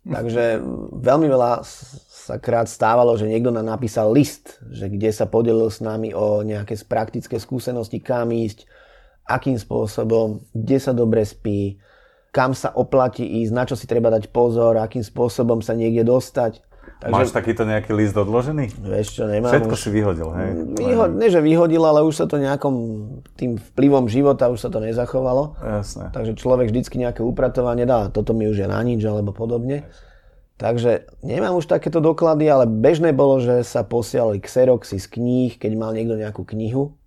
[0.00, 0.60] Takže
[0.96, 5.84] veľmi veľa sa krát stávalo, že niekto nám napísal list, že kde sa podelil s
[5.84, 8.64] nami o nejaké praktické skúsenosti, kam ísť,
[9.28, 11.80] akým spôsobom, kde sa dobre spí,
[12.32, 16.64] kam sa oplatí ísť, na čo si treba dať pozor, akým spôsobom sa niekde dostať.
[17.00, 18.76] Takže, Máš takýto nejaký list odložený?
[18.76, 19.80] Vieš čo, nemám Všetko už...
[19.80, 20.50] si vyhodil, hej?
[20.76, 21.08] Vyho...
[21.08, 22.74] Ne, že vyhodil, ale už sa to nejakom
[23.40, 25.56] tým vplyvom života už sa to nezachovalo.
[25.56, 26.12] Jasné.
[26.12, 29.88] Takže človek vždycky nejaké upratovanie dá, toto mi už je na nič, alebo podobne.
[30.60, 35.72] Takže nemám už takéto doklady, ale bežné bolo, že sa posielali xeroxy z kníh, keď
[35.80, 37.00] mal niekto nejakú knihu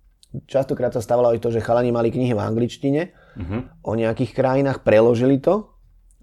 [0.50, 3.02] častokrát sa stávalo aj to, že chalani mali knihy v angličtine
[3.38, 3.60] uh-huh.
[3.86, 5.70] o nejakých krajinách, preložili to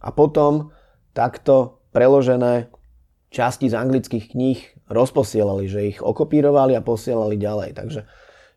[0.03, 0.75] a potom
[1.15, 2.71] takto preložené
[3.31, 4.59] časti z anglických kníh
[4.91, 7.79] rozposielali, že ich okopírovali a posielali ďalej.
[7.79, 8.01] Takže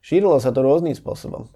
[0.03, 1.47] šírilo sa to rôznym spôsobom.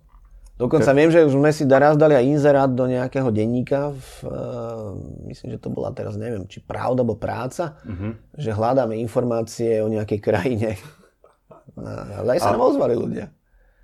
[0.58, 4.90] Dokonca viem, že už sme si raz dali aj inzerát do nejakého denníka, v, uh,
[5.30, 8.18] myslím, že to bola teraz, neviem, či pravda alebo práca, uh-huh.
[8.34, 10.74] že hľadáme informácie o nejakej krajine.
[12.18, 13.30] Ale aj sa nám ozvali ľudia.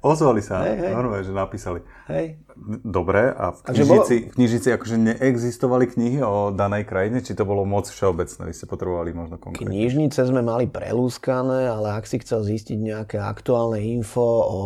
[0.04, 0.92] Ozvali sa, hej, hej.
[0.92, 1.80] normálne, že napísali.
[2.12, 2.36] Hej.
[2.84, 4.28] Dobre, a v knižnici, bolo...
[4.28, 8.68] v knižnici akože neexistovali knihy o danej krajine, či to bolo moc všeobecné, vy ste
[8.68, 9.64] potrebovali možno konkrétne?
[9.64, 14.60] Knižnice sme mali prelúskané, ale ak si chcel zistiť nejaké aktuálne info o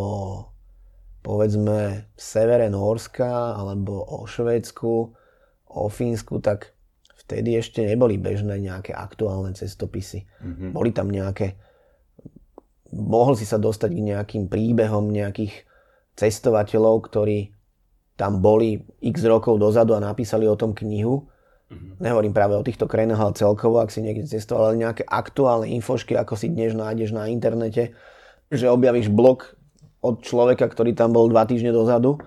[1.23, 4.93] povedzme severe Norska alebo o Švédsku,
[5.69, 6.75] o Fínsku, tak
[7.23, 10.25] vtedy ešte neboli bežné nejaké aktuálne cestopisy.
[10.43, 10.69] Mm-hmm.
[10.75, 11.55] Boli tam nejaké
[12.93, 15.65] mohol si sa dostať k nejakým príbehom nejakých
[16.17, 17.53] cestovateľov, ktorí
[18.19, 21.31] tam boli x rokov dozadu a napísali o tom knihu.
[21.69, 22.03] Mm-hmm.
[22.03, 26.17] Nehovorím práve o týchto krajinách, ale celkovo, ak si niekde cestoval, ale nejaké aktuálne infošky,
[26.17, 27.95] ako si dnes nájdeš na internete,
[28.51, 29.55] že objavíš blog
[30.03, 32.19] od človeka, ktorý tam bol dva týždne dozadu,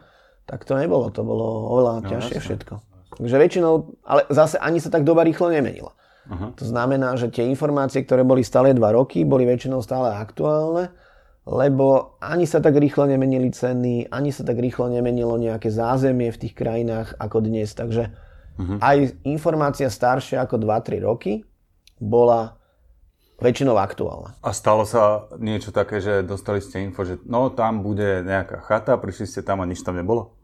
[0.47, 2.47] tak to nebolo, to bolo oveľa no, ťažšie jasne.
[2.47, 2.75] všetko.
[3.13, 3.75] Takže väčšinou,
[4.09, 5.93] ale zase ani sa tak doba rýchlo nemenila.
[6.31, 6.55] Uh-huh.
[6.55, 10.95] To znamená, že tie informácie, ktoré boli stále 2 roky, boli väčšinou stále aktuálne,
[11.43, 16.41] lebo ani sa tak rýchlo nemenili ceny, ani sa tak rýchlo nemenilo nejaké zázemie v
[16.47, 17.75] tých krajinách ako dnes.
[17.75, 18.15] Takže
[18.59, 18.79] uh-huh.
[18.79, 21.43] aj informácia staršia ako 2-3 roky
[21.99, 22.63] bola
[23.43, 24.39] väčšinou aktuálna.
[24.39, 28.95] A stalo sa niečo také, že dostali ste info, že no tam bude nejaká chata,
[28.95, 30.39] prišli ste tam a nič tam nebolo?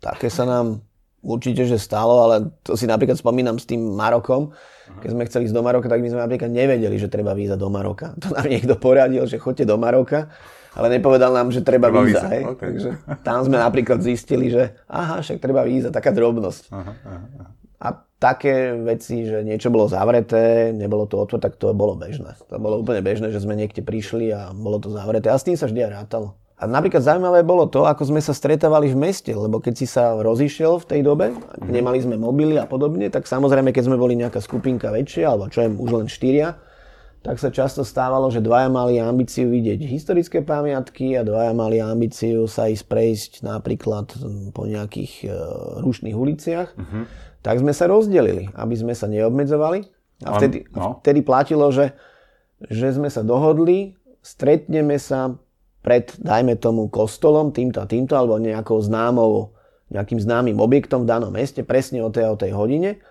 [0.00, 0.80] Také sa nám
[1.22, 4.50] Určite, že stalo, ale to si napríklad spomínam s tým Marokom.
[4.98, 7.70] Keď sme chceli ísť do Maroka, tak my sme napríklad nevedeli, že treba víza do
[7.70, 8.18] Maroka.
[8.18, 10.28] To nám niekto poradil, že chodte do Maroka,
[10.74, 12.26] ale nepovedal nám, že treba, treba víza.
[12.26, 12.28] víza.
[12.28, 12.42] Hej?
[12.58, 12.66] Okay.
[12.68, 12.90] Takže
[13.22, 16.62] tam sme napríklad zistili, že aha, však treba víza, taká drobnosť.
[16.74, 17.50] Aha, aha, aha.
[17.82, 17.88] A
[18.22, 22.38] také veci, že niečo bolo zavreté, nebolo to otvorené, tak to bolo bežné.
[22.46, 25.30] To bolo úplne bežné, že sme niekde prišli a bolo to zavreté.
[25.30, 26.38] A s tým sa vždy aj rátalo.
[26.62, 30.14] A napríklad zaujímavé bolo to, ako sme sa stretávali v meste, lebo keď si sa
[30.22, 31.66] rozišiel v tej dobe, mm.
[31.66, 35.66] nemali sme mobily a podobne, tak samozrejme, keď sme boli nejaká skupinka väčšia, alebo čo
[35.66, 36.54] je už len štyria,
[37.22, 42.46] tak sa často stávalo, že dvaja mali ambíciu vidieť historické pamiatky a dvaja mali ambíciu
[42.46, 44.10] sa ísť prejsť napríklad
[44.50, 45.34] po nejakých e,
[45.82, 46.74] rušných uliciach.
[46.74, 47.04] Mm-hmm.
[47.42, 49.86] Tak sme sa rozdelili, aby sme sa neobmedzovali.
[50.26, 51.02] A vtedy, no.
[51.02, 51.94] vtedy platilo, že,
[52.70, 55.34] že sme sa dohodli, stretneme sa
[55.82, 59.52] pred, dajme tomu, kostolom, týmto a týmto, alebo nejakou známou,
[59.90, 63.02] nejakým známym objektom v danom meste, presne o tej o tej hodine.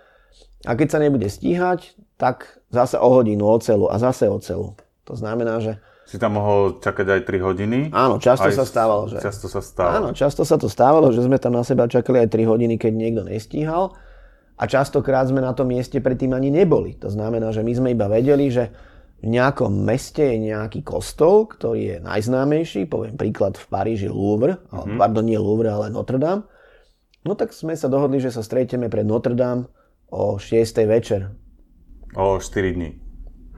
[0.64, 4.74] A keď sa nebude stíhať, tak zase o hodinu o celú a zase o celú.
[5.06, 5.78] To znamená, že...
[6.06, 7.78] Si tam mohol čakať aj 3 hodiny?
[7.94, 9.18] Áno, často aj sa stávalo, že...
[9.22, 9.94] Často sa stávalo.
[9.94, 12.92] Áno, často sa to stávalo, že sme tam na seba čakali aj 3 hodiny, keď
[12.94, 13.94] niekto nestíhal.
[14.54, 16.94] A častokrát sme na tom mieste predtým ani neboli.
[17.02, 18.70] To znamená, že my sme iba vedeli, že
[19.22, 24.98] v nejakom meste je nejaký kostol, ktorý je najznámejší, poviem príklad v Paríži Louvre, mm-hmm.
[24.98, 26.42] pardon, nie Louvre, ale Notre Dame.
[27.22, 29.70] No tak sme sa dohodli, že sa stretieme pred Notre Dame
[30.10, 30.58] o 6.
[30.90, 31.30] večer.
[32.18, 32.98] O 4 dní.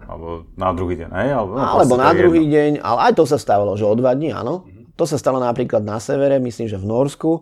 [0.04, 1.28] Alebo na druhý deň, hej?
[1.32, 2.54] Alebo, no, Alebo na druhý jedno.
[2.54, 4.68] deň, ale aj to sa stávalo, že o 2 dní, áno.
[4.68, 5.00] Mm-hmm.
[5.00, 7.40] To sa stalo napríklad na severe, myslím, že v Norsku,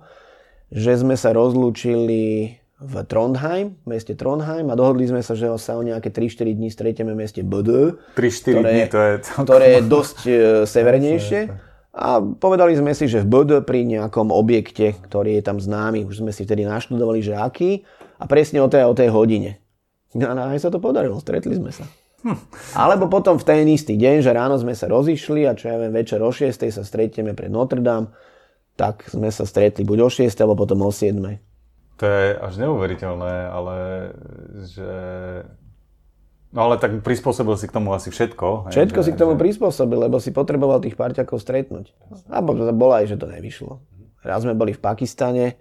[0.70, 5.78] že sme sa rozlúčili v Trondheim, v meste Trondheim a dohodli sme sa, že sa
[5.78, 7.96] o nejaké 3-4 dní stretieme v meste Bd.
[8.18, 9.12] 3-4 dní, to je...
[9.46, 10.32] Ktoré je dosť e,
[10.66, 11.40] severnejšie.
[11.92, 16.24] A povedali sme si, že v Bd pri nejakom objekte, ktorý je tam známy, už
[16.24, 17.84] sme si vtedy naštudovali, že aký,
[18.16, 19.60] a presne o tej, o tej hodine.
[20.16, 21.84] No a aj sa to podarilo, stretli sme sa.
[22.24, 22.40] Hm.
[22.80, 25.92] Alebo potom v ten istý deň, že ráno sme sa rozišli a čo ja viem,
[25.92, 26.48] večer o 6.
[26.72, 28.08] sa stretieme pred Notre Dame
[28.76, 31.16] tak sme sa stretli buď o 6 alebo potom o 7.
[32.00, 33.76] To je až neuveriteľné, ale
[34.64, 34.92] že...
[36.52, 38.68] No ale tak prispôsobil si k tomu asi všetko.
[38.68, 39.40] hej, Všetko že, si k tomu že...
[39.40, 41.96] prispôsobil, lebo si potreboval tých parťakov stretnúť.
[42.28, 43.80] A bo- bolo aj, že to nevyšlo.
[44.20, 45.56] Raz sme boli v Pakistane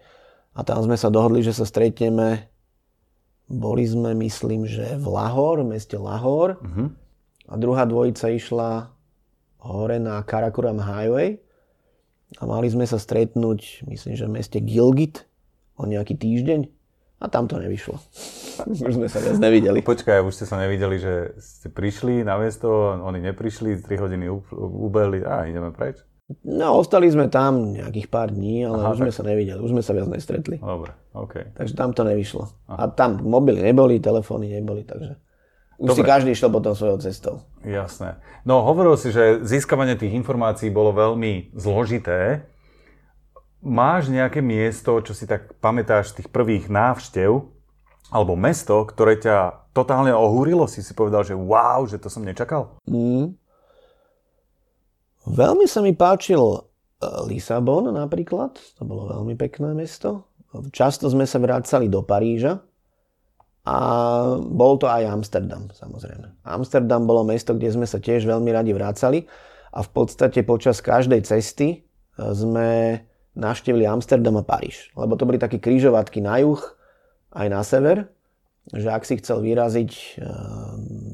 [0.51, 2.51] a tam sme sa dohodli, že sa stretneme.
[3.47, 6.59] Boli sme, myslím, že v Lahore, v meste Lahore.
[6.59, 6.85] Mhm.
[7.51, 8.91] A druhá dvojica išla
[9.63, 11.39] hore na Karakoram Highway.
[12.39, 15.27] A mali sme sa stretnúť, myslím, že v meste Gilgit
[15.81, 16.69] o nejaký týždeň.
[17.21, 17.97] A tam to nevyšlo.
[18.85, 19.81] Už sme sa viac nevideli.
[19.81, 25.25] Počkaj, už ste sa nevideli, že ste prišli na miesto, oni neprišli, 3 hodiny ubehli
[25.25, 26.01] a ideme preč?
[26.41, 29.83] No, ostali sme tam nejakých pár dní, ale Aha, už sme sa nevideli, už sme
[29.83, 30.57] sa viac nestretli.
[30.57, 31.57] Dobre, OK.
[31.57, 32.47] Takže tam to nevyšlo.
[32.71, 35.19] A tam mobily neboli, telefóny neboli, takže
[35.81, 36.11] už si Dobre.
[36.13, 37.35] každý išiel potom svojou cestou.
[37.65, 38.21] Jasné.
[38.45, 42.45] No hovoril si, že získavanie tých informácií bolo veľmi zložité.
[43.61, 47.45] Máš nejaké miesto, čo si tak pamätáš z tých prvých návštev,
[48.09, 50.65] alebo mesto, ktoré ťa totálne ohúrilo?
[50.65, 52.75] Si si povedal, že wow, že to som nečakal?
[52.89, 53.37] Mm.
[55.29, 56.59] Veľmi sa mi páčil e,
[57.29, 60.25] Lisabon napríklad, to bolo veľmi pekné mesto.
[60.73, 62.59] Často sme sa vracali do Paríža
[63.63, 63.77] a
[64.41, 66.41] bol to aj Amsterdam samozrejme.
[66.43, 69.23] Amsterdam bolo mesto, kde sme sa tiež veľmi radi vracali
[69.71, 71.77] a v podstate počas každej cesty e,
[72.17, 72.99] sme
[73.35, 74.91] navštívili Amsterdam a Paríž.
[74.95, 76.59] Lebo to boli také krížovatky na juh
[77.31, 78.11] aj na sever,
[78.75, 80.05] že ak si chcel vyraziť e,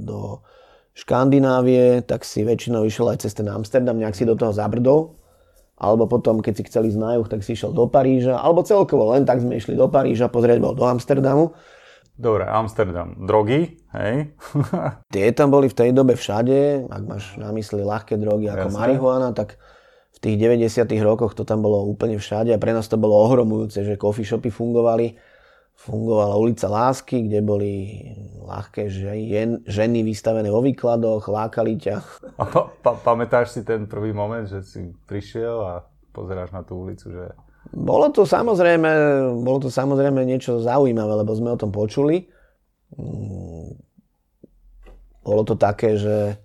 [0.04, 0.42] do
[0.98, 5.14] Škandinávie, tak si väčšinou išiel aj cez ten Amsterdam, nejak si do toho zabrdol.
[5.78, 8.42] Alebo potom, keď si chcel ísť na juh, tak si išiel do Paríža.
[8.42, 11.54] Alebo celkovo len tak sme išli do Paríža, pozrieť bol do Amsterdamu.
[12.18, 13.14] Dobre, Amsterdam.
[13.30, 14.34] Drogy, hej?
[15.14, 16.90] Tie tam boli v tej dobe všade.
[16.90, 18.78] Ak máš na mysli ľahké drogy ako Jasné.
[18.82, 19.62] marihuana, tak
[20.18, 23.86] v tých 90 rokoch to tam bolo úplne všade a pre nás to bolo ohromujúce,
[23.86, 25.14] že coffee shopy fungovali.
[25.78, 28.02] Fungovala ulica Lásky, kde boli
[28.42, 31.96] ľahké žen, ženy vystavené vo výkladoch, lákali ťa.
[32.42, 36.82] A pa, pa, pamätáš si ten prvý moment, že si prišiel a pozeráš na tú
[36.82, 37.30] ulicu, že...
[37.78, 38.90] Bolo to samozrejme,
[39.46, 42.26] bolo to samozrejme niečo zaujímavé, lebo sme o tom počuli.
[42.98, 43.78] Mm,
[45.28, 46.40] Bolo to také, že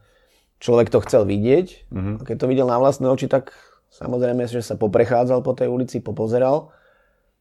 [0.63, 1.91] človek to chcel vidieť.
[1.91, 2.13] Mhm.
[2.19, 3.51] A keď to videl na vlastné oči, tak
[3.91, 6.71] samozrejme, že sa poprechádzal po tej ulici, popozeral,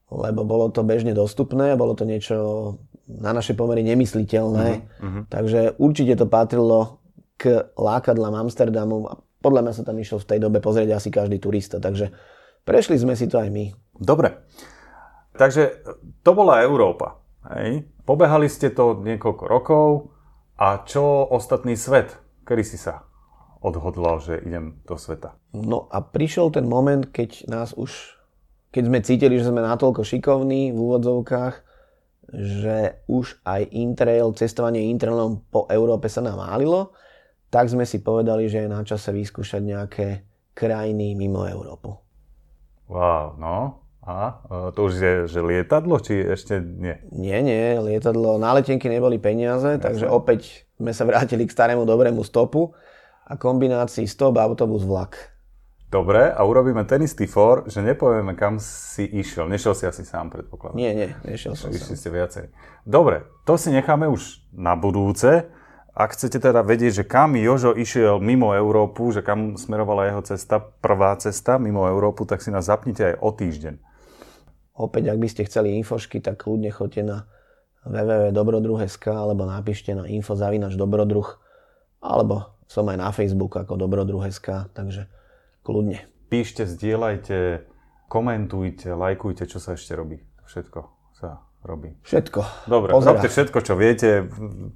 [0.10, 2.36] lebo bolo to bežne dostupné, bolo to niečo
[3.08, 4.90] na naše pomery nemysliteľné.
[5.00, 5.22] Mhm.
[5.30, 7.00] Takže určite to patrilo
[7.38, 11.42] k lákadlám Amsterdamu a podľa mňa sa tam išiel v tej dobe pozrieť asi každý
[11.42, 11.82] turista.
[11.82, 12.14] Takže
[12.66, 13.74] prešli sme si to aj my.
[13.98, 14.38] Dobre.
[15.34, 15.82] Takže
[16.22, 17.18] to bola Európa.
[17.58, 17.90] Hej?
[18.06, 20.14] Pobehali ste to niekoľko rokov
[20.62, 22.22] a čo ostatný svet?
[22.46, 23.11] Kedy si sa
[23.62, 25.38] odhodlal, že idem do sveta?
[25.54, 28.18] No a prišiel ten moment, keď nás už,
[28.74, 31.56] keď sme cítili, že sme natoľko šikovní v úvodzovkách,
[32.32, 36.96] že už aj Interrail, cestovanie Interrailom po Európe sa nám málilo,
[37.52, 40.08] tak sme si povedali, že je na čase vyskúšať nejaké
[40.56, 42.00] krajiny mimo Európu.
[42.88, 43.84] Wow, no.
[44.02, 46.98] A e, to už je, že lietadlo, či ešte nie?
[47.14, 52.26] Nie, nie, lietadlo, na letenky neboli peniaze, takže opäť sme sa vrátili k starému dobrému
[52.26, 52.74] stopu
[53.32, 55.32] a kombinácii stop, autobus, vlak.
[55.92, 59.52] Dobre, a urobíme ten istý for, že nepovieme, kam si išiel.
[59.52, 60.80] Nešiel si asi sám, predpokladám.
[60.80, 61.68] Nie, nie, nešiel som.
[61.68, 62.46] Išli ste viacej.
[62.88, 65.52] Dobre, to si necháme už na budúce.
[65.92, 70.64] Ak chcete teda vedieť, že kam Jožo išiel mimo Európu, že kam smerovala jeho cesta,
[70.64, 73.76] prvá cesta mimo Európu, tak si nás zapnite aj o týždeň.
[74.80, 77.28] Opäť, ak by ste chceli infošky, tak kľudne choďte na
[77.84, 81.28] www.dobrodruh.sk alebo napíšte na info.dobrodruh
[82.00, 85.12] alebo som aj na Facebook ako dobrodruh.sk, takže
[85.68, 86.08] kľudne.
[86.32, 87.68] Píšte, zdieľajte,
[88.08, 90.24] komentujte, lajkujte, čo sa ešte robí.
[90.48, 90.80] Všetko
[91.12, 91.92] sa robí.
[92.08, 92.72] Všetko.
[92.72, 93.12] Dobre, Pozerať.
[93.12, 94.24] robte všetko, čo viete,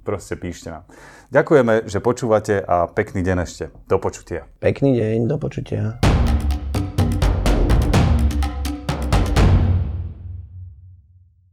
[0.04, 0.84] proste píšte nám.
[1.32, 3.64] Ďakujeme, že počúvate a pekný deň ešte.
[3.88, 4.44] Do počutia.
[4.60, 5.96] Pekný deň, do počutia.